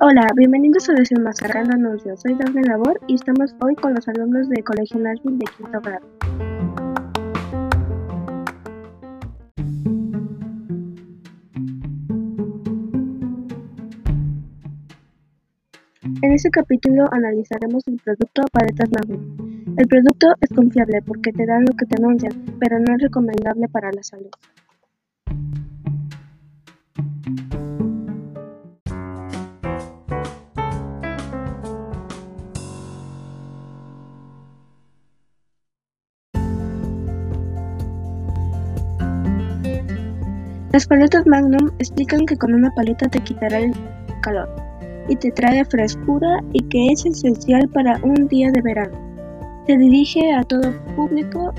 Hola, 0.00 0.28
bienvenidos 0.36 0.88
a 0.88 0.92
Desenmascarando 0.92 1.74
Anuncios. 1.74 2.20
Soy 2.20 2.34
Daphne 2.34 2.62
Labor 2.62 3.00
y 3.08 3.16
estamos 3.16 3.52
hoy 3.60 3.74
con 3.74 3.94
los 3.94 4.06
alumnos 4.06 4.48
de 4.48 4.62
Colegio 4.62 5.00
Nashville 5.00 5.38
de 5.38 5.46
quinto 5.56 5.80
grado. 5.80 6.06
En 16.22 16.32
este 16.32 16.48
capítulo 16.48 17.04
analizaremos 17.12 17.86
el 17.86 17.98
producto 17.98 18.42
Paletas 18.50 18.88
Nashville. 18.90 19.74
El 19.76 19.86
producto 19.88 20.28
es 20.40 20.48
confiable 20.56 21.02
porque 21.02 21.32
te 21.32 21.44
dan 21.44 21.66
lo 21.66 21.76
que 21.76 21.84
te 21.84 21.96
anuncian, 22.02 22.32
pero 22.58 22.78
no 22.78 22.94
es 22.94 23.02
recomendable 23.02 23.68
para 23.68 23.92
la 23.92 24.02
salud. 24.02 24.30
Las 40.72 40.86
paletas 40.86 41.26
Magnum 41.26 41.70
explican 41.78 42.24
que 42.24 42.36
con 42.36 42.54
una 42.54 42.70
paleta 42.70 43.08
te 43.08 43.20
quitará 43.20 43.58
el 43.58 43.72
calor 44.22 44.48
y 45.08 45.16
te 45.16 45.30
trae 45.32 45.64
frescura 45.64 46.42
y 46.52 46.62
que 46.64 46.92
es 46.92 47.04
esencial 47.04 47.68
para 47.68 47.98
un 48.02 48.28
día 48.28 48.50
de 48.52 48.62
verano. 48.62 48.96
Se 49.66 49.76
dirige 49.76 50.32
a 50.32 50.42
todo 50.44 50.72
público 50.96 51.52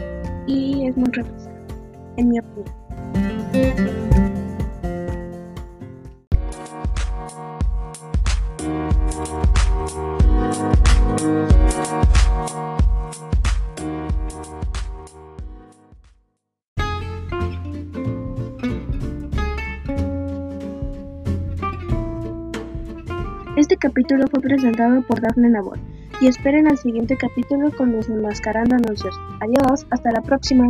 y 0.47 0.87
es 0.87 0.97
muy 0.97 1.11
refrescante, 1.11 1.73
en 2.17 2.29
mi 2.29 2.39
opinión. 2.39 4.18
Este 23.59 23.75
capítulo 23.75 24.25
fue 24.31 24.39
presentado 24.39 25.01
por 25.01 25.19
Daphne 25.19 25.49
Nabor 25.49 25.77
y 26.21 26.27
esperen 26.27 26.69
al 26.69 26.77
siguiente 26.77 27.17
capítulo 27.17 27.75
con 27.75 27.91
Desenmascarando 27.91 28.75
Anuncios. 28.75 29.13
Adiós, 29.41 29.85
hasta 29.89 30.13
la 30.13 30.21
próxima. 30.21 30.69